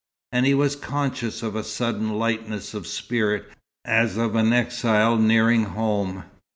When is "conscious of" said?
0.75-1.55